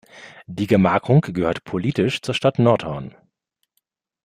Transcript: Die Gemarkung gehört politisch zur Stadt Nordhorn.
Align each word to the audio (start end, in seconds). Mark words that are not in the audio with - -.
Die 0.47 0.65
Gemarkung 0.65 1.21
gehört 1.21 1.63
politisch 1.63 2.23
zur 2.23 2.33
Stadt 2.33 2.57
Nordhorn. 2.57 3.13